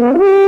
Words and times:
Mm-hmm. 0.00 0.39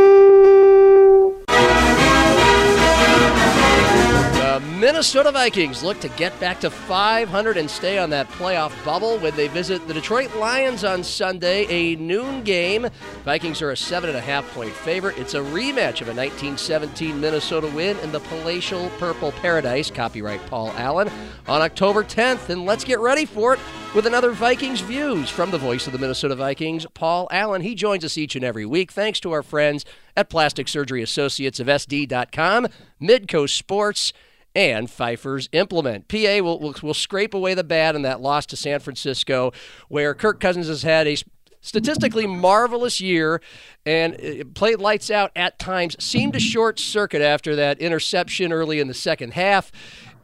Minnesota 4.82 5.30
Vikings 5.30 5.84
look 5.84 6.00
to 6.00 6.08
get 6.08 6.40
back 6.40 6.58
to 6.58 6.68
500 6.68 7.56
and 7.56 7.70
stay 7.70 7.98
on 7.98 8.10
that 8.10 8.28
playoff 8.30 8.72
bubble 8.84 9.16
when 9.18 9.32
they 9.36 9.46
visit 9.46 9.86
the 9.86 9.94
Detroit 9.94 10.34
Lions 10.34 10.82
on 10.82 11.04
Sunday, 11.04 11.66
a 11.68 11.94
noon 12.00 12.42
game. 12.42 12.88
Vikings 13.24 13.62
are 13.62 13.70
a 13.70 13.76
seven 13.76 14.08
and 14.10 14.18
a 14.18 14.20
half 14.20 14.44
point 14.52 14.72
favorite. 14.72 15.16
It's 15.18 15.34
a 15.34 15.38
rematch 15.38 16.00
of 16.00 16.08
a 16.08 16.14
1917 16.16 17.20
Minnesota 17.20 17.68
win 17.68 17.96
in 18.00 18.10
the 18.10 18.18
palatial 18.18 18.90
Purple 18.98 19.30
Paradise, 19.30 19.88
copyright 19.88 20.44
Paul 20.46 20.72
Allen, 20.72 21.08
on 21.46 21.62
October 21.62 22.02
10th. 22.02 22.48
And 22.48 22.66
let's 22.66 22.82
get 22.82 22.98
ready 22.98 23.24
for 23.24 23.54
it 23.54 23.60
with 23.94 24.06
another 24.06 24.32
Vikings 24.32 24.80
Views 24.80 25.30
from 25.30 25.52
the 25.52 25.58
voice 25.58 25.86
of 25.86 25.92
the 25.92 25.98
Minnesota 26.00 26.34
Vikings, 26.34 26.88
Paul 26.92 27.28
Allen. 27.30 27.62
He 27.62 27.76
joins 27.76 28.04
us 28.04 28.18
each 28.18 28.34
and 28.34 28.44
every 28.44 28.66
week 28.66 28.90
thanks 28.90 29.20
to 29.20 29.30
our 29.30 29.44
friends 29.44 29.84
at 30.16 30.28
Plastic 30.28 30.66
Surgery 30.66 31.02
Associates 31.02 31.60
of 31.60 31.68
SD.com, 31.68 32.66
Midco 33.00 33.48
Sports, 33.48 34.12
and 34.54 34.90
Pfeiffer's 34.90 35.48
Implement. 35.52 36.08
PA 36.08 36.38
will, 36.40 36.58
will, 36.58 36.74
will 36.82 36.94
scrape 36.94 37.34
away 37.34 37.54
the 37.54 37.64
bad 37.64 37.94
in 37.94 38.02
that 38.02 38.20
loss 38.20 38.46
to 38.46 38.56
San 38.56 38.80
Francisco, 38.80 39.52
where 39.88 40.14
Kirk 40.14 40.40
Cousins 40.40 40.68
has 40.68 40.82
had 40.82 41.06
a 41.06 41.16
statistically 41.62 42.26
marvelous 42.26 43.00
year 43.00 43.40
and 43.86 44.54
played 44.54 44.80
lights 44.80 45.10
out 45.10 45.30
at 45.34 45.58
times, 45.58 45.96
seemed 46.02 46.34
to 46.34 46.40
short 46.40 46.78
circuit 46.78 47.22
after 47.22 47.56
that 47.56 47.78
interception 47.78 48.52
early 48.52 48.80
in 48.80 48.88
the 48.88 48.94
second 48.94 49.32
half. 49.32 49.72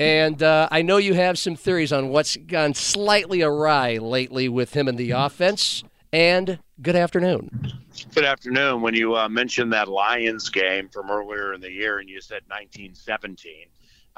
And 0.00 0.42
uh, 0.42 0.68
I 0.70 0.82
know 0.82 0.98
you 0.98 1.14
have 1.14 1.38
some 1.38 1.56
theories 1.56 1.92
on 1.92 2.08
what's 2.08 2.36
gone 2.36 2.74
slightly 2.74 3.42
awry 3.42 3.96
lately 3.96 4.48
with 4.48 4.74
him 4.74 4.88
in 4.88 4.96
the 4.96 5.12
offense. 5.12 5.82
And 6.12 6.58
good 6.80 6.96
afternoon. 6.96 7.72
Good 8.14 8.24
afternoon. 8.24 8.80
When 8.80 8.94
you 8.94 9.16
uh, 9.16 9.28
mentioned 9.28 9.72
that 9.72 9.88
Lions 9.88 10.48
game 10.48 10.88
from 10.88 11.10
earlier 11.10 11.52
in 11.52 11.60
the 11.60 11.70
year 11.70 11.98
and 11.98 12.08
you 12.08 12.20
said 12.20 12.42
1917, 12.48 13.66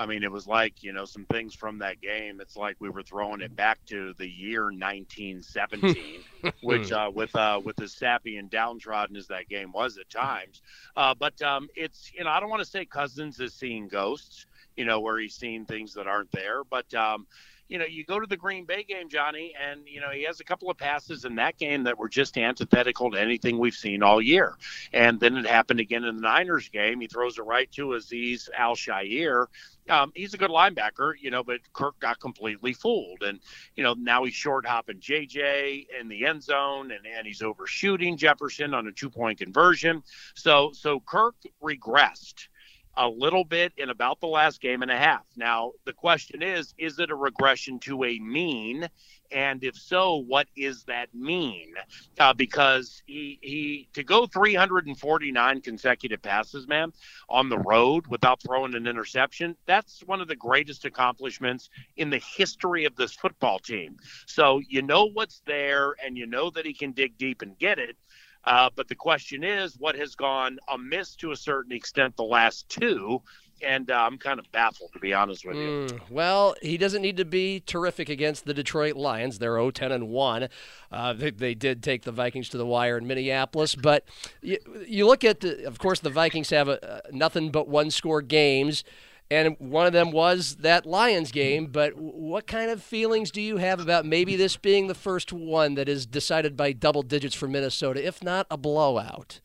I 0.00 0.06
mean, 0.06 0.22
it 0.22 0.32
was 0.32 0.46
like, 0.46 0.82
you 0.82 0.94
know, 0.94 1.04
some 1.04 1.26
things 1.26 1.54
from 1.54 1.78
that 1.80 2.00
game. 2.00 2.40
It's 2.40 2.56
like 2.56 2.76
we 2.80 2.88
were 2.88 3.02
throwing 3.02 3.42
it 3.42 3.54
back 3.54 3.84
to 3.88 4.14
the 4.16 4.26
year 4.26 4.62
1917, 4.64 6.24
which, 6.62 6.90
uh, 6.90 7.10
with 7.14 7.36
uh, 7.36 7.60
with 7.62 7.78
as 7.82 7.92
sappy 7.92 8.38
and 8.38 8.48
downtrodden 8.48 9.14
as 9.14 9.26
that 9.26 9.50
game 9.50 9.72
was 9.72 9.98
at 9.98 10.08
times. 10.08 10.62
Uh, 10.96 11.14
but 11.14 11.40
um, 11.42 11.68
it's, 11.76 12.10
you 12.14 12.24
know, 12.24 12.30
I 12.30 12.40
don't 12.40 12.48
want 12.48 12.62
to 12.62 12.68
say 12.68 12.86
Cousins 12.86 13.40
is 13.40 13.52
seeing 13.52 13.88
ghosts, 13.88 14.46
you 14.74 14.86
know, 14.86 15.00
where 15.00 15.18
he's 15.18 15.34
seeing 15.34 15.66
things 15.66 15.92
that 15.92 16.06
aren't 16.06 16.32
there. 16.32 16.64
But, 16.64 16.92
um, 16.94 17.26
you 17.70 17.78
know, 17.78 17.84
you 17.84 18.04
go 18.04 18.18
to 18.18 18.26
the 18.26 18.36
Green 18.36 18.64
Bay 18.64 18.82
game, 18.82 19.08
Johnny, 19.08 19.54
and 19.58 19.82
you 19.86 20.00
know 20.00 20.10
he 20.10 20.24
has 20.24 20.40
a 20.40 20.44
couple 20.44 20.68
of 20.68 20.76
passes 20.76 21.24
in 21.24 21.36
that 21.36 21.56
game 21.56 21.84
that 21.84 21.96
were 21.96 22.08
just 22.08 22.36
antithetical 22.36 23.12
to 23.12 23.20
anything 23.20 23.58
we've 23.58 23.74
seen 23.74 24.02
all 24.02 24.20
year. 24.20 24.56
And 24.92 25.20
then 25.20 25.36
it 25.36 25.46
happened 25.46 25.78
again 25.78 26.02
in 26.02 26.16
the 26.16 26.22
Niners 26.22 26.68
game. 26.68 27.00
He 27.00 27.06
throws 27.06 27.38
it 27.38 27.42
right 27.42 27.70
to 27.72 27.86
Azeez 27.90 28.48
Al-Shaair. 28.58 29.46
Um, 29.88 30.12
he's 30.14 30.34
a 30.34 30.38
good 30.38 30.50
linebacker, 30.50 31.14
you 31.20 31.30
know, 31.30 31.42
but 31.44 31.60
Kirk 31.72 31.98
got 32.00 32.20
completely 32.20 32.72
fooled. 32.72 33.22
And, 33.22 33.40
you 33.76 33.82
know, 33.82 33.94
now 33.94 34.24
he's 34.24 34.34
short 34.34 34.66
hopping 34.66 34.98
JJ 34.98 35.86
in 36.00 36.08
the 36.08 36.26
end 36.26 36.42
zone 36.42 36.90
and, 36.92 37.06
and 37.06 37.26
he's 37.26 37.42
overshooting 37.42 38.16
Jefferson 38.16 38.74
on 38.74 38.86
a 38.86 38.92
two 38.92 39.10
point 39.10 39.38
conversion. 39.38 40.02
So, 40.34 40.70
so 40.74 41.00
Kirk 41.00 41.34
regressed 41.62 42.48
a 42.96 43.08
little 43.08 43.44
bit 43.44 43.72
in 43.76 43.90
about 43.90 44.20
the 44.20 44.26
last 44.26 44.60
game 44.60 44.82
and 44.82 44.90
a 44.90 44.96
half. 44.96 45.24
Now, 45.36 45.72
the 45.84 45.92
question 45.92 46.42
is 46.42 46.74
is 46.78 46.98
it 46.98 47.10
a 47.10 47.14
regression 47.14 47.78
to 47.80 48.04
a 48.04 48.18
mean? 48.18 48.88
And 49.32 49.62
if 49.62 49.76
so, 49.76 50.16
what 50.16 50.48
is 50.56 50.84
that 50.84 51.14
mean? 51.14 51.74
Uh, 52.18 52.34
because 52.34 53.02
he, 53.06 53.38
he 53.40 53.88
to 53.92 54.02
go 54.02 54.26
349 54.26 55.60
consecutive 55.60 56.20
passes, 56.20 56.66
man, 56.66 56.92
on 57.28 57.48
the 57.48 57.58
road 57.58 58.08
without 58.08 58.42
throwing 58.42 58.74
an 58.74 58.88
interception, 58.88 59.56
that's 59.66 60.02
one 60.04 60.20
of 60.20 60.26
the 60.26 60.34
greatest 60.34 60.84
accomplishments 60.84 61.70
in 61.96 62.10
the 62.10 62.18
history 62.18 62.84
of 62.84 62.96
this 62.96 63.14
football 63.14 63.60
team. 63.60 63.96
So 64.26 64.60
you 64.68 64.82
know 64.82 65.06
what's 65.06 65.42
there, 65.46 65.94
and 66.04 66.18
you 66.18 66.26
know 66.26 66.50
that 66.50 66.66
he 66.66 66.74
can 66.74 66.92
dig 66.92 67.16
deep 67.16 67.42
and 67.42 67.56
get 67.58 67.78
it. 67.78 67.96
Uh, 68.44 68.70
but 68.74 68.88
the 68.88 68.94
question 68.94 69.44
is, 69.44 69.76
what 69.78 69.94
has 69.96 70.14
gone 70.14 70.58
amiss 70.68 71.14
to 71.16 71.32
a 71.32 71.36
certain 71.36 71.72
extent 71.72 72.16
the 72.16 72.24
last 72.24 72.68
two? 72.68 73.20
And 73.62 73.90
uh, 73.90 73.94
I'm 73.94 74.16
kind 74.16 74.38
of 74.38 74.50
baffled, 74.52 74.90
to 74.94 74.98
be 74.98 75.12
honest 75.12 75.44
with 75.44 75.56
you. 75.56 75.62
Mm, 75.62 76.00
well, 76.08 76.54
he 76.62 76.78
doesn't 76.78 77.02
need 77.02 77.18
to 77.18 77.26
be 77.26 77.60
terrific 77.60 78.08
against 78.08 78.46
the 78.46 78.54
Detroit 78.54 78.96
Lions. 78.96 79.38
They're 79.38 79.56
0 79.56 79.70
10 79.70 79.92
and 79.92 80.08
1. 80.08 80.48
Uh, 80.90 81.12
they, 81.12 81.30
they, 81.30 81.54
did 81.54 81.82
take 81.82 82.04
the 82.04 82.12
Vikings 82.12 82.48
to 82.50 82.56
the 82.56 82.64
wire 82.64 82.96
in 82.96 83.06
Minneapolis. 83.06 83.74
But 83.74 84.04
you, 84.40 84.56
you 84.86 85.06
look 85.06 85.24
at, 85.24 85.40
the, 85.40 85.66
of 85.66 85.78
course, 85.78 86.00
the 86.00 86.08
Vikings 86.08 86.48
have 86.48 86.68
a, 86.68 87.02
nothing 87.12 87.50
but 87.50 87.68
one 87.68 87.90
score 87.90 88.22
games 88.22 88.82
and 89.30 89.56
one 89.58 89.86
of 89.86 89.92
them 89.92 90.10
was 90.10 90.56
that 90.56 90.86
Lions 90.86 91.30
game. 91.30 91.66
But 91.66 91.96
what 91.96 92.46
kind 92.46 92.70
of 92.70 92.82
feelings 92.82 93.30
do 93.30 93.40
you 93.40 93.58
have 93.58 93.80
about 93.80 94.04
maybe 94.04 94.36
this 94.36 94.56
being 94.56 94.88
the 94.88 94.94
first 94.94 95.32
one 95.32 95.74
that 95.74 95.88
is 95.88 96.06
decided 96.06 96.56
by 96.56 96.72
double 96.72 97.02
digits 97.02 97.34
for 97.34 97.46
Minnesota, 97.46 98.04
if 98.04 98.22
not 98.22 98.46
a 98.50 98.56
blowout? 98.56 99.40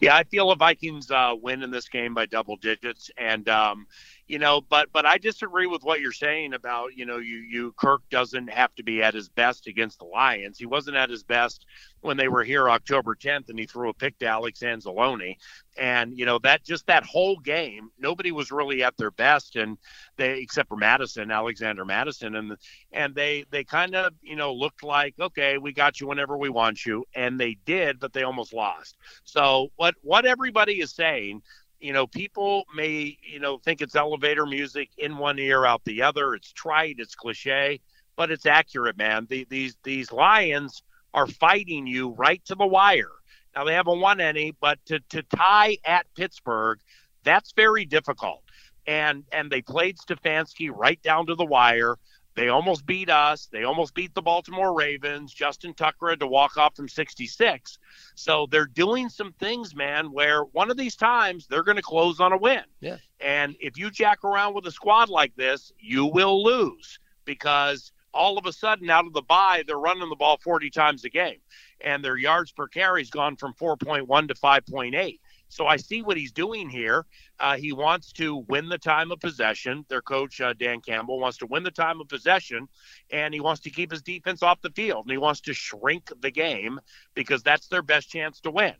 Yeah, 0.00 0.14
I 0.14 0.24
feel 0.24 0.48
the 0.50 0.56
Vikings 0.56 1.10
uh, 1.10 1.34
win 1.40 1.62
in 1.62 1.70
this 1.70 1.88
game 1.88 2.14
by 2.14 2.26
double 2.26 2.56
digits, 2.56 3.10
and 3.16 3.48
um, 3.48 3.86
you 4.26 4.38
know, 4.38 4.62
but 4.62 4.88
but 4.92 5.04
I 5.04 5.18
disagree 5.18 5.66
with 5.66 5.82
what 5.82 6.00
you're 6.00 6.12
saying 6.12 6.54
about 6.54 6.96
you 6.96 7.04
know 7.04 7.18
you 7.18 7.38
you 7.38 7.74
Kirk 7.78 8.02
doesn't 8.10 8.48
have 8.48 8.74
to 8.76 8.82
be 8.82 9.02
at 9.02 9.12
his 9.12 9.28
best 9.28 9.66
against 9.66 9.98
the 9.98 10.06
Lions. 10.06 10.58
He 10.58 10.64
wasn't 10.64 10.96
at 10.96 11.10
his 11.10 11.22
best 11.22 11.66
when 12.00 12.16
they 12.16 12.28
were 12.28 12.42
here 12.42 12.70
October 12.70 13.14
10th, 13.14 13.50
and 13.50 13.58
he 13.58 13.66
threw 13.66 13.90
a 13.90 13.94
pick 13.94 14.18
to 14.18 14.26
Alex 14.26 14.60
Anzalone, 14.60 15.36
and 15.76 16.16
you 16.16 16.24
know 16.24 16.38
that 16.38 16.64
just 16.64 16.86
that 16.86 17.04
whole 17.04 17.38
game, 17.38 17.90
nobody 17.98 18.32
was 18.32 18.50
really 18.50 18.82
at 18.82 18.96
their 18.96 19.10
best, 19.10 19.56
and 19.56 19.76
they 20.16 20.38
except 20.40 20.70
for 20.70 20.76
Mattison, 20.76 21.30
Alexander 21.30 21.84
Mattison, 21.84 22.34
and 22.34 22.56
and 22.92 23.14
they 23.14 23.44
they 23.50 23.62
kind 23.62 23.94
of 23.94 24.14
you 24.22 24.36
know 24.36 24.54
looked 24.54 24.82
like 24.82 25.14
okay, 25.20 25.58
we 25.58 25.72
got 25.72 26.00
you 26.00 26.06
whenever 26.06 26.38
we 26.38 26.48
want 26.48 26.86
you, 26.86 27.04
and 27.14 27.38
they 27.38 27.58
did, 27.66 28.00
but 28.00 28.14
they 28.14 28.22
almost 28.22 28.54
lost. 28.54 28.96
So 29.24 29.68
what 29.76 29.96
what 30.00 30.24
everybody 30.24 30.80
is 30.80 30.92
saying 30.94 31.42
you 31.84 31.92
know, 31.92 32.06
people 32.06 32.64
may, 32.74 33.18
you 33.22 33.38
know, 33.38 33.58
think 33.58 33.82
it's 33.82 33.94
elevator 33.94 34.46
music 34.46 34.88
in 34.96 35.18
one 35.18 35.38
ear, 35.38 35.66
out 35.66 35.84
the 35.84 36.00
other. 36.00 36.34
It's 36.34 36.50
trite, 36.50 36.96
it's 36.98 37.14
cliche, 37.14 37.78
but 38.16 38.30
it's 38.30 38.46
accurate, 38.46 38.96
man. 38.96 39.26
The, 39.28 39.46
these 39.50 39.76
these 39.84 40.10
Lions 40.10 40.82
are 41.12 41.26
fighting 41.26 41.86
you 41.86 42.08
right 42.12 42.42
to 42.46 42.54
the 42.54 42.66
wire. 42.66 43.12
Now 43.54 43.64
they 43.64 43.74
haven't 43.74 44.00
won 44.00 44.18
any, 44.18 44.56
but 44.62 44.78
to 44.86 44.98
to 45.10 45.22
tie 45.24 45.76
at 45.84 46.06
Pittsburgh, 46.16 46.80
that's 47.22 47.52
very 47.52 47.84
difficult. 47.84 48.42
And 48.86 49.24
and 49.30 49.50
they 49.50 49.60
played 49.60 49.98
Stefanski 49.98 50.70
right 50.74 51.02
down 51.02 51.26
to 51.26 51.34
the 51.34 51.44
wire. 51.44 51.96
They 52.34 52.48
almost 52.48 52.84
beat 52.84 53.10
us. 53.10 53.48
They 53.52 53.62
almost 53.64 53.94
beat 53.94 54.14
the 54.14 54.22
Baltimore 54.22 54.74
Ravens. 54.74 55.32
Justin 55.32 55.72
Tucker 55.72 56.10
had 56.10 56.20
to 56.20 56.26
walk 56.26 56.56
off 56.56 56.74
from 56.74 56.88
66. 56.88 57.78
So 58.16 58.46
they're 58.50 58.66
doing 58.66 59.08
some 59.08 59.32
things, 59.32 59.74
man, 59.74 60.12
where 60.12 60.42
one 60.42 60.70
of 60.70 60.76
these 60.76 60.96
times 60.96 61.46
they're 61.46 61.62
going 61.62 61.76
to 61.76 61.82
close 61.82 62.18
on 62.20 62.32
a 62.32 62.36
win. 62.36 62.64
Yeah. 62.80 62.96
And 63.20 63.54
if 63.60 63.78
you 63.78 63.90
jack 63.90 64.24
around 64.24 64.54
with 64.54 64.66
a 64.66 64.72
squad 64.72 65.08
like 65.08 65.34
this, 65.36 65.72
you 65.78 66.06
will 66.06 66.42
lose 66.42 66.98
because 67.24 67.92
all 68.12 68.38
of 68.38 68.46
a 68.46 68.52
sudden 68.52 68.90
out 68.90 69.06
of 69.06 69.12
the 69.12 69.22
bye, 69.22 69.62
they're 69.66 69.78
running 69.78 70.08
the 70.08 70.16
ball 70.16 70.38
40 70.42 70.70
times 70.70 71.04
a 71.04 71.10
game. 71.10 71.38
And 71.80 72.04
their 72.04 72.16
yards 72.16 72.52
per 72.52 72.66
carry's 72.66 73.10
gone 73.10 73.36
from 73.36 73.54
4.1 73.54 74.28
to 74.28 74.34
5.8. 74.34 75.18
So 75.48 75.66
I 75.66 75.76
see 75.76 76.02
what 76.02 76.16
he's 76.16 76.32
doing 76.32 76.68
here. 76.68 77.06
Uh, 77.38 77.56
he 77.56 77.72
wants 77.72 78.12
to 78.14 78.44
win 78.48 78.68
the 78.68 78.78
time 78.78 79.12
of 79.12 79.20
possession. 79.20 79.84
Their 79.88 80.02
coach, 80.02 80.40
uh, 80.40 80.52
Dan 80.54 80.80
Campbell, 80.80 81.20
wants 81.20 81.38
to 81.38 81.46
win 81.46 81.62
the 81.62 81.70
time 81.70 82.00
of 82.00 82.08
possession, 82.08 82.68
and 83.10 83.32
he 83.32 83.40
wants 83.40 83.60
to 83.62 83.70
keep 83.70 83.90
his 83.90 84.02
defense 84.02 84.42
off 84.42 84.60
the 84.62 84.70
field. 84.70 85.04
And 85.04 85.12
he 85.12 85.18
wants 85.18 85.40
to 85.42 85.54
shrink 85.54 86.10
the 86.20 86.30
game 86.30 86.80
because 87.14 87.42
that's 87.42 87.68
their 87.68 87.82
best 87.82 88.10
chance 88.10 88.40
to 88.40 88.50
win. 88.50 88.74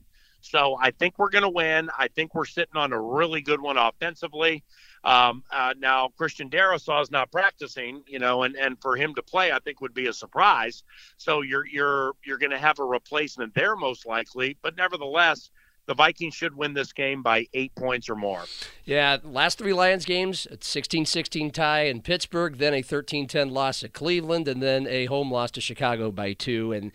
So 0.45 0.77
I 0.79 0.91
think 0.91 1.19
we're 1.19 1.31
going 1.31 1.43
to 1.43 1.49
win. 1.49 1.89
I 1.99 2.09
think 2.09 2.35
we're 2.35 2.45
sitting 2.45 2.77
on 2.77 2.93
a 2.93 3.01
really 3.01 3.41
good 3.41 3.63
one 3.63 3.79
offensively. 3.79 4.63
Um, 5.03 5.43
uh, 5.51 5.73
now 5.79 6.11
Christian 6.19 6.51
Darrisaw 6.51 7.03
is 7.03 7.11
not 7.11 7.33
practicing, 7.33 8.03
you 8.07 8.19
know, 8.19 8.43
and, 8.43 8.55
and 8.55 8.79
for 8.83 8.95
him 8.95 9.15
to 9.15 9.23
play, 9.23 9.53
I 9.53 9.59
think 9.61 9.81
would 9.81 9.95
be 9.95 10.07
a 10.07 10.13
surprise. 10.13 10.83
So 11.17 11.41
you're 11.41 11.67
you're 11.67 12.13
you're 12.27 12.37
going 12.37 12.51
to 12.51 12.59
have 12.59 12.79
a 12.79 12.85
replacement 12.85 13.55
there 13.55 13.75
most 13.75 14.05
likely, 14.05 14.59
but 14.61 14.77
nevertheless, 14.77 15.51
the 15.87 15.95
Vikings 15.95 16.35
should 16.35 16.57
win 16.57 16.75
this 16.75 16.93
game 16.93 17.23
by 17.23 17.47
eight 17.55 17.75
points 17.75 18.09
or 18.09 18.17
more. 18.17 18.45
Yeah, 18.85 19.19
last 19.23 19.59
three 19.59 19.73
Lions 19.73 20.05
games, 20.05 20.47
a 20.51 20.59
16 20.61 21.07
16 21.07 21.51
tie 21.51 21.83
in 21.83 22.03
Pittsburgh, 22.03 22.59
then 22.59 22.75
a 22.75 22.83
13 22.83 23.27
10 23.27 23.51
loss 23.51 23.83
at 23.83 23.93
Cleveland, 23.93 24.49
and 24.49 24.63
then 24.63 24.87
a 24.87 25.07
home 25.07 25.31
loss 25.31 25.51
to 25.53 25.61
Chicago 25.61 26.11
by 26.11 26.33
two. 26.33 26.73
And 26.73 26.93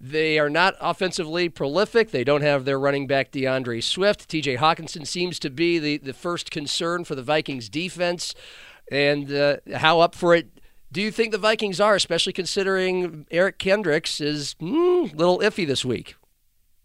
they 0.00 0.38
are 0.38 0.50
not 0.50 0.74
offensively 0.80 1.48
prolific. 1.48 2.10
They 2.10 2.24
don't 2.24 2.42
have 2.42 2.64
their 2.64 2.80
running 2.80 3.06
back 3.06 3.30
D'Andre 3.30 3.80
Swift. 3.80 4.30
TJ 4.30 4.58
Hockenson 4.58 5.06
seems 5.06 5.38
to 5.40 5.50
be 5.50 5.78
the, 5.78 5.98
the 5.98 6.14
first 6.14 6.50
concern 6.50 7.04
for 7.04 7.14
the 7.14 7.22
Vikings 7.22 7.68
defense. 7.68 8.34
And 8.90 9.30
uh, 9.30 9.58
how 9.76 10.00
up 10.00 10.14
for 10.14 10.34
it 10.34 10.48
do 10.92 11.00
you 11.00 11.12
think 11.12 11.30
the 11.30 11.38
Vikings 11.38 11.80
are, 11.80 11.94
especially 11.94 12.32
considering 12.32 13.24
Eric 13.30 13.58
Kendricks 13.58 14.20
is 14.20 14.56
mm, 14.60 15.12
a 15.12 15.16
little 15.16 15.38
iffy 15.38 15.64
this 15.64 15.84
week? 15.84 16.16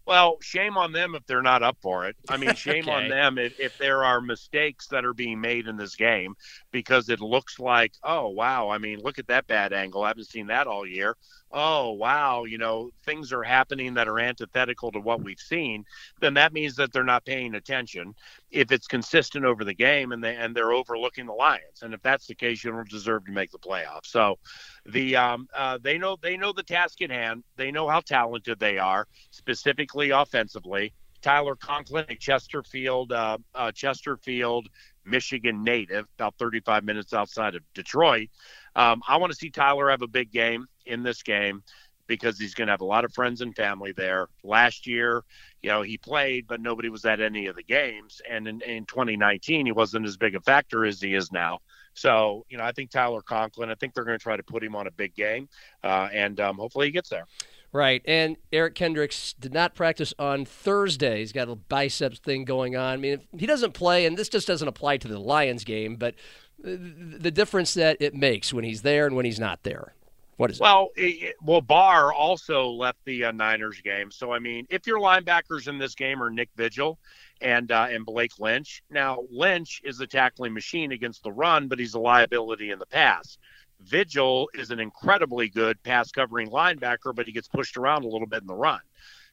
Well, 0.06 0.36
shame 0.40 0.76
on 0.76 0.92
them 0.92 1.16
if 1.16 1.26
they're 1.26 1.42
not 1.42 1.64
up 1.64 1.78
for 1.82 2.06
it. 2.06 2.16
I 2.28 2.36
mean, 2.36 2.54
shame 2.54 2.84
okay. 2.84 2.92
on 2.92 3.08
them 3.08 3.38
if, 3.38 3.58
if 3.58 3.76
there 3.76 4.04
are 4.04 4.20
mistakes 4.20 4.86
that 4.88 5.04
are 5.04 5.12
being 5.12 5.40
made 5.40 5.66
in 5.66 5.76
this 5.76 5.96
game 5.96 6.36
because 6.70 7.08
it 7.08 7.20
looks 7.20 7.58
like, 7.58 7.92
oh, 8.04 8.28
wow. 8.28 8.68
I 8.68 8.78
mean, 8.78 9.00
look 9.00 9.18
at 9.18 9.26
that 9.26 9.48
bad 9.48 9.72
angle. 9.72 10.04
I 10.04 10.08
haven't 10.08 10.28
seen 10.28 10.46
that 10.46 10.68
all 10.68 10.86
year. 10.86 11.16
Oh, 11.50 11.92
wow. 11.92 12.44
You 12.44 12.58
know, 12.58 12.90
things 13.04 13.32
are 13.32 13.42
happening 13.42 13.94
that 13.94 14.08
are 14.08 14.20
antithetical 14.20 14.92
to 14.92 15.00
what 15.00 15.22
we've 15.22 15.40
seen. 15.40 15.84
Then 16.20 16.34
that 16.34 16.52
means 16.52 16.76
that 16.76 16.92
they're 16.92 17.02
not 17.02 17.24
paying 17.24 17.54
attention. 17.54 18.14
If 18.50 18.70
it's 18.70 18.86
consistent 18.86 19.44
over 19.44 19.64
the 19.64 19.74
game 19.74 20.12
and 20.12 20.22
they 20.22 20.36
and 20.36 20.54
they're 20.54 20.72
overlooking 20.72 21.26
the 21.26 21.32
Lions, 21.32 21.82
and 21.82 21.92
if 21.92 22.00
that's 22.02 22.26
the 22.26 22.34
case, 22.34 22.62
you 22.62 22.70
don't 22.70 22.88
deserve 22.88 23.26
to 23.26 23.32
make 23.32 23.50
the 23.50 23.58
playoffs. 23.58 24.06
So, 24.06 24.38
the 24.84 25.16
um, 25.16 25.48
uh, 25.54 25.78
they 25.82 25.98
know 25.98 26.16
they 26.22 26.36
know 26.36 26.52
the 26.52 26.62
task 26.62 27.02
at 27.02 27.10
hand. 27.10 27.42
They 27.56 27.72
know 27.72 27.88
how 27.88 28.00
talented 28.00 28.60
they 28.60 28.78
are, 28.78 29.08
specifically 29.30 30.10
offensively. 30.10 30.92
Tyler 31.22 31.56
Conklin, 31.56 32.04
a 32.08 32.14
Chesterfield, 32.14 33.10
uh, 33.10 33.38
uh, 33.54 33.72
Chesterfield, 33.72 34.68
Michigan 35.04 35.64
native, 35.64 36.06
about 36.18 36.34
35 36.38 36.84
minutes 36.84 37.12
outside 37.12 37.56
of 37.56 37.62
Detroit. 37.74 38.28
Um, 38.76 39.02
I 39.08 39.16
want 39.16 39.32
to 39.32 39.36
see 39.36 39.50
Tyler 39.50 39.90
have 39.90 40.02
a 40.02 40.06
big 40.06 40.30
game 40.30 40.66
in 40.84 41.02
this 41.02 41.22
game 41.22 41.62
because 42.06 42.38
he's 42.38 42.54
going 42.54 42.68
to 42.68 42.72
have 42.72 42.80
a 42.80 42.86
lot 42.86 43.04
of 43.04 43.12
friends 43.12 43.40
and 43.40 43.54
family 43.54 43.92
there. 43.92 44.28
Last 44.44 44.86
year, 44.86 45.22
you 45.62 45.70
know, 45.70 45.82
he 45.82 45.98
played, 45.98 46.46
but 46.46 46.60
nobody 46.60 46.88
was 46.88 47.04
at 47.04 47.20
any 47.20 47.46
of 47.46 47.56
the 47.56 47.62
games. 47.62 48.20
And 48.28 48.46
in, 48.46 48.60
in 48.62 48.86
2019, 48.86 49.66
he 49.66 49.72
wasn't 49.72 50.06
as 50.06 50.16
big 50.16 50.34
a 50.34 50.40
factor 50.40 50.84
as 50.84 51.00
he 51.00 51.14
is 51.14 51.32
now. 51.32 51.60
So, 51.94 52.44
you 52.50 52.58
know, 52.58 52.64
I 52.64 52.72
think 52.72 52.90
Tyler 52.90 53.22
Conklin, 53.22 53.70
I 53.70 53.74
think 53.74 53.94
they're 53.94 54.04
going 54.04 54.18
to 54.18 54.22
try 54.22 54.36
to 54.36 54.42
put 54.42 54.62
him 54.62 54.76
on 54.76 54.86
a 54.86 54.90
big 54.90 55.14
game, 55.14 55.48
uh, 55.82 56.08
and 56.12 56.38
um, 56.40 56.56
hopefully 56.56 56.86
he 56.86 56.92
gets 56.92 57.08
there. 57.08 57.26
Right. 57.72 58.02
And 58.04 58.36
Eric 58.52 58.74
Kendricks 58.74 59.32
did 59.32 59.52
not 59.52 59.74
practice 59.74 60.14
on 60.18 60.44
Thursday. 60.44 61.18
He's 61.18 61.32
got 61.32 61.48
a 61.48 61.56
biceps 61.56 62.18
thing 62.18 62.44
going 62.44 62.76
on. 62.76 62.92
I 62.92 62.96
mean, 62.96 63.20
he 63.36 63.46
doesn't 63.46 63.72
play, 63.72 64.06
and 64.06 64.16
this 64.16 64.28
just 64.28 64.46
doesn't 64.46 64.68
apply 64.68 64.98
to 64.98 65.08
the 65.08 65.18
Lions 65.18 65.64
game, 65.64 65.96
but 65.96 66.14
the 66.58 67.30
difference 67.30 67.74
that 67.74 67.96
it 68.00 68.14
makes 68.14 68.52
when 68.52 68.64
he's 68.64 68.82
there 68.82 69.06
and 69.06 69.16
when 69.16 69.24
he's 69.24 69.40
not 69.40 69.62
there. 69.62 69.94
What 70.36 70.50
is 70.50 70.60
well, 70.60 70.90
it? 70.96 71.34
well, 71.42 71.62
Barr 71.62 72.12
also 72.12 72.68
left 72.68 72.98
the 73.06 73.24
uh, 73.24 73.32
Niners 73.32 73.80
game. 73.80 74.10
So 74.10 74.32
I 74.32 74.38
mean, 74.38 74.66
if 74.68 74.86
your 74.86 74.98
linebackers 74.98 75.66
in 75.66 75.78
this 75.78 75.94
game 75.94 76.22
are 76.22 76.30
Nick 76.30 76.50
Vigil 76.56 76.98
and 77.40 77.72
uh, 77.72 77.86
and 77.90 78.04
Blake 78.04 78.38
Lynch, 78.38 78.82
now 78.90 79.24
Lynch 79.30 79.80
is 79.84 80.00
a 80.00 80.06
tackling 80.06 80.52
machine 80.52 80.92
against 80.92 81.22
the 81.22 81.32
run, 81.32 81.68
but 81.68 81.78
he's 81.78 81.94
a 81.94 82.00
liability 82.00 82.70
in 82.70 82.78
the 82.78 82.86
pass. 82.86 83.38
Vigil 83.80 84.48
is 84.54 84.70
an 84.70 84.80
incredibly 84.80 85.48
good 85.48 85.82
pass 85.82 86.10
covering 86.10 86.50
linebacker, 86.50 87.14
but 87.14 87.26
he 87.26 87.32
gets 87.32 87.48
pushed 87.48 87.76
around 87.76 88.04
a 88.04 88.08
little 88.08 88.26
bit 88.26 88.40
in 88.42 88.46
the 88.46 88.54
run. 88.54 88.80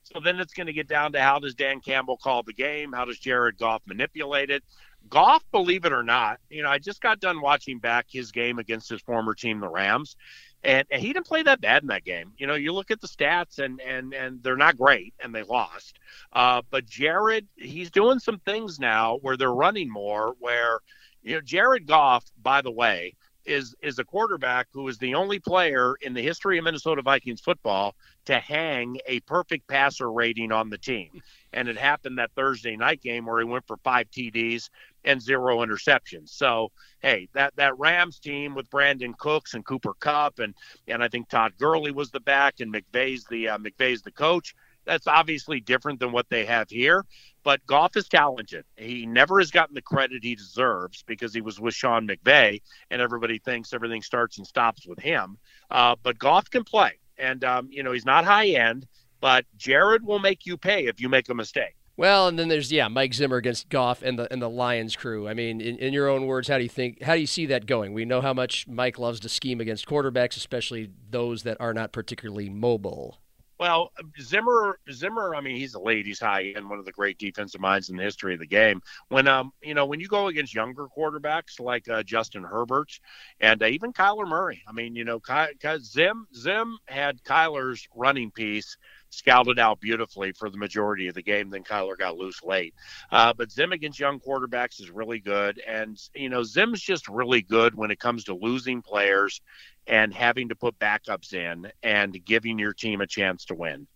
So 0.03 0.19
then 0.19 0.39
it's 0.39 0.53
going 0.53 0.67
to 0.67 0.73
get 0.73 0.89
down 0.89 1.13
to 1.13 1.21
how 1.21 1.39
does 1.39 1.55
Dan 1.55 1.79
Campbell 1.79 2.17
call 2.17 2.43
the 2.43 2.53
game? 2.53 2.91
How 2.91 3.05
does 3.05 3.19
Jared 3.19 3.57
Goff 3.57 3.81
manipulate 3.85 4.49
it? 4.49 4.63
Goff, 5.09 5.43
believe 5.51 5.85
it 5.85 5.93
or 5.93 6.03
not, 6.03 6.39
you 6.49 6.63
know, 6.63 6.69
I 6.69 6.77
just 6.79 7.01
got 7.01 7.19
done 7.19 7.41
watching 7.41 7.79
back 7.79 8.07
his 8.09 8.31
game 8.31 8.59
against 8.59 8.89
his 8.89 9.01
former 9.01 9.33
team, 9.33 9.59
the 9.59 9.67
Rams, 9.67 10.15
and, 10.63 10.87
and, 10.91 11.01
he 11.01 11.13
didn't 11.13 11.27
play 11.27 11.43
that 11.43 11.61
bad 11.61 11.83
in 11.83 11.87
that 11.87 12.05
game. 12.05 12.33
You 12.37 12.47
know, 12.47 12.55
you 12.55 12.73
look 12.73 12.91
at 12.91 13.01
the 13.01 13.07
stats 13.07 13.59
and 13.59 13.81
and 13.81 14.13
and 14.13 14.41
they're 14.43 14.57
not 14.57 14.77
great, 14.77 15.13
and 15.21 15.33
they 15.33 15.43
lost. 15.43 15.99
Uh, 16.31 16.61
but 16.69 16.85
Jared, 16.85 17.47
he's 17.55 17.91
doing 17.91 18.19
some 18.19 18.39
things 18.39 18.79
now 18.79 19.17
where 19.21 19.37
they're 19.37 19.53
running 19.53 19.91
more. 19.91 20.35
Where 20.39 20.79
you 21.21 21.35
know, 21.35 21.41
Jared 21.41 21.87
Goff, 21.87 22.25
by 22.41 22.61
the 22.61 22.71
way, 22.71 23.15
is 23.45 23.75
is 23.81 23.99
a 23.99 24.03
quarterback 24.03 24.67
who 24.73 24.87
is 24.87 24.97
the 24.97 25.15
only 25.15 25.39
player 25.39 25.95
in 26.01 26.13
the 26.13 26.21
history 26.21 26.57
of 26.57 26.63
Minnesota 26.63 27.01
Vikings 27.01 27.41
football 27.41 27.95
to 28.25 28.39
hang 28.39 28.97
a 29.07 29.19
perfect 29.21 29.67
passer 29.67 30.11
rating 30.11 30.51
on 30.51 30.69
the 30.69 30.77
team. 30.77 31.09
And 31.55 31.67
it 31.67 31.77
happened 31.77 32.17
that 32.17 32.31
Thursday 32.35 32.75
night 32.75 32.99
game 32.99 33.27
where 33.27 33.37
he 33.37 33.45
went 33.45 33.67
for 33.67 33.77
five 33.83 34.09
TDs 34.09 34.71
and 35.05 35.21
zero 35.21 35.57
interceptions. 35.59 36.29
So, 36.29 36.71
hey, 36.99 37.29
that 37.33 37.55
that 37.57 37.77
Rams 37.77 38.17
team 38.17 38.55
with 38.55 38.71
Brandin 38.71 39.15
Cooks 39.15 39.53
and 39.53 39.63
Cooper 39.63 39.93
Kupp 39.99 40.39
and 40.39 40.55
and 40.87 41.03
I 41.03 41.09
think 41.09 41.29
Todd 41.29 41.53
Gurley 41.59 41.91
was 41.91 42.09
the 42.09 42.19
back 42.19 42.55
and 42.59 42.73
McVay's 42.73 43.25
the 43.25 43.49
uh, 43.49 43.59
McVay's 43.59 44.01
the 44.01 44.11
coach. 44.11 44.55
That's 44.85 45.05
obviously 45.05 45.59
different 45.59 45.99
than 45.99 46.11
what 46.11 46.27
they 46.29 46.45
have 46.45 46.71
here. 46.71 47.05
But 47.43 47.65
Goff 47.65 47.97
is 47.97 48.07
talented. 48.07 48.65
He 48.77 49.05
never 49.05 49.39
has 49.39 49.51
gotten 49.51 49.75
the 49.75 49.81
credit 49.81 50.23
he 50.23 50.35
deserves 50.35 51.03
because 51.03 51.33
he 51.33 51.41
was 51.41 51.59
with 51.59 51.73
Sean 51.73 52.07
McVay, 52.07 52.61
and 52.89 53.01
everybody 53.01 53.37
thinks 53.39 53.73
everything 53.73 54.01
starts 54.01 54.37
and 54.37 54.47
stops 54.47 54.87
with 54.87 54.99
him. 54.99 55.37
Uh, 55.69 55.95
but 56.01 56.17
Goff 56.17 56.49
can 56.49 56.63
play, 56.63 56.93
and 57.17 57.43
um, 57.43 57.67
you 57.69 57.83
know 57.83 57.91
he's 57.91 58.05
not 58.05 58.25
high 58.25 58.47
end, 58.47 58.87
but 59.19 59.45
Jared 59.57 60.05
will 60.05 60.19
make 60.19 60.45
you 60.45 60.57
pay 60.57 60.85
if 60.85 61.01
you 61.01 61.09
make 61.09 61.29
a 61.29 61.33
mistake. 61.33 61.75
Well, 61.95 62.27
and 62.27 62.39
then 62.39 62.47
there's 62.47 62.71
yeah, 62.71 62.87
Mike 62.87 63.13
Zimmer 63.13 63.37
against 63.37 63.69
Goff 63.69 64.01
and 64.01 64.17
the 64.17 64.31
and 64.31 64.41
the 64.41 64.49
Lions 64.49 64.95
crew. 64.95 65.27
I 65.27 65.33
mean, 65.33 65.61
in, 65.61 65.77
in 65.77 65.93
your 65.93 66.07
own 66.07 66.25
words, 66.25 66.47
how 66.47 66.57
do 66.57 66.63
you 66.63 66.69
think 66.69 67.03
how 67.03 67.13
do 67.13 67.21
you 67.21 67.27
see 67.27 67.45
that 67.47 67.67
going? 67.67 67.93
We 67.93 68.05
know 68.05 68.21
how 68.21 68.33
much 68.33 68.67
Mike 68.67 68.97
loves 68.97 69.19
to 69.21 69.29
scheme 69.29 69.61
against 69.61 69.87
quarterbacks, 69.87 70.35
especially 70.35 70.89
those 71.11 71.43
that 71.43 71.57
are 71.59 71.73
not 71.73 71.91
particularly 71.91 72.49
mobile. 72.49 73.19
Well, 73.63 73.93
Zimmer, 74.19 74.77
Zimmer. 74.91 75.35
I 75.35 75.39
mean, 75.39 75.55
he's 75.55 75.73
a 75.73 75.79
ladies' 75.79 76.19
high 76.19 76.51
end, 76.53 76.69
one 76.69 76.79
of 76.79 76.85
the 76.85 76.91
great 76.91 77.17
defensive 77.17 77.61
minds 77.61 77.89
in 77.89 77.95
the 77.95 78.03
history 78.03 78.33
of 78.33 78.41
the 78.41 78.45
game. 78.45 78.81
When 79.07 79.25
um, 79.25 79.53
you 79.61 79.73
know, 79.73 79.85
when 79.85 80.01
you 80.01 80.09
go 80.09 80.27
against 80.27 80.53
younger 80.53 80.87
quarterbacks 80.87 81.61
like 81.61 81.87
uh, 81.87 82.03
Justin 82.03 82.43
Herbert 82.43 82.99
and 83.39 83.63
uh, 83.63 83.67
even 83.67 83.93
Kyler 83.93 84.27
Murray. 84.27 84.61
I 84.67 84.73
mean, 84.73 84.97
you 84.97 85.05
know, 85.05 85.21
Ky- 85.21 85.55
Zim 85.79 86.27
Zim 86.35 86.77
had 86.87 87.23
Kyler's 87.23 87.87
running 87.95 88.31
piece 88.31 88.75
scouted 89.13 89.59
out 89.59 89.79
beautifully 89.79 90.31
for 90.31 90.49
the 90.49 90.57
majority 90.57 91.07
of 91.07 91.15
the 91.15 91.21
game. 91.21 91.49
Then 91.49 91.63
Kyler 91.63 91.97
got 91.97 92.17
loose 92.17 92.43
late. 92.43 92.73
Uh, 93.11 93.33
but 93.33 93.51
Zim 93.51 93.71
against 93.71 93.99
young 93.99 94.19
quarterbacks 94.19 94.81
is 94.81 94.89
really 94.89 95.19
good. 95.19 95.61
And, 95.67 96.01
you 96.15 96.29
know, 96.29 96.43
Zim's 96.43 96.81
just 96.81 97.07
really 97.07 97.41
good 97.41 97.75
when 97.75 97.91
it 97.91 97.99
comes 97.99 98.23
to 98.25 98.33
losing 98.33 98.81
players 98.81 99.41
and 99.87 100.13
having 100.13 100.49
to 100.49 100.55
put 100.55 100.79
backups 100.79 101.33
in 101.33 101.71
and 101.83 102.23
giving 102.25 102.57
your 102.57 102.73
team 102.73 103.01
a 103.01 103.07
chance 103.07 103.45
to 103.45 103.55
win. 103.55 103.87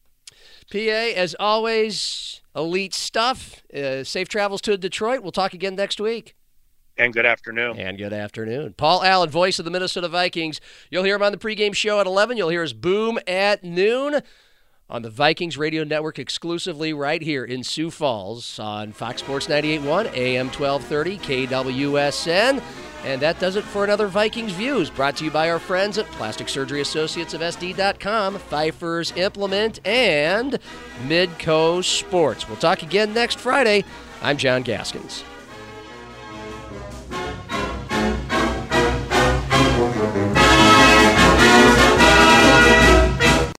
PA, 0.71 0.77
as 0.77 1.35
always, 1.39 2.41
elite 2.55 2.93
stuff. 2.93 3.63
Uh, 3.73 4.03
safe 4.03 4.27
travels 4.27 4.61
to 4.61 4.77
Detroit. 4.77 5.23
We'll 5.23 5.31
talk 5.31 5.53
again 5.53 5.75
next 5.75 5.99
week. 5.99 6.35
And 6.97 7.13
good 7.13 7.25
afternoon. 7.27 7.77
And 7.77 7.97
good 7.97 8.13
afternoon. 8.13 8.73
Paul 8.75 9.03
Allen, 9.03 9.29
voice 9.29 9.59
of 9.59 9.65
the 9.65 9.71
Minnesota 9.71 10.07
Vikings. 10.07 10.59
You'll 10.89 11.03
hear 11.03 11.15
him 11.15 11.21
on 11.21 11.31
the 11.31 11.37
pregame 11.37 11.75
show 11.75 11.99
at 11.99 12.07
11. 12.07 12.37
You'll 12.37 12.49
hear 12.49 12.63
his 12.63 12.73
boom 12.73 13.19
at 13.27 13.63
noon 13.63 14.21
on 14.89 15.01
the 15.01 15.09
Vikings 15.09 15.57
Radio 15.57 15.83
Network 15.83 16.17
exclusively 16.17 16.93
right 16.93 17.21
here 17.21 17.43
in 17.43 17.63
Sioux 17.63 17.91
Falls 17.91 18.57
on 18.59 18.93
Fox 18.93 19.21
Sports 19.21 19.47
98.1, 19.47 20.15
AM 20.15 20.47
1230, 20.47 21.17
KWSN. 21.17 22.61
And 23.03 23.21
that 23.21 23.39
does 23.39 23.55
it 23.55 23.63
for 23.63 23.83
another 23.83 24.07
Vikings 24.07 24.53
Views, 24.53 24.89
brought 24.89 25.17
to 25.17 25.25
you 25.25 25.31
by 25.31 25.49
our 25.49 25.59
friends 25.59 25.97
at 25.97 26.05
Plastic 26.07 26.49
Surgery 26.49 26.81
Associates 26.81 27.33
of 27.33 27.41
SD.com, 27.41 28.37
Pfeiffer's 28.37 29.11
Implement, 29.15 29.79
and 29.85 30.57
Midco 31.05 31.83
Sports. 31.83 32.47
We'll 32.47 32.57
talk 32.57 32.81
again 32.81 33.13
next 33.13 33.39
Friday. 33.39 33.83
I'm 34.21 34.37
John 34.37 34.63
Gaskins. 34.63 35.23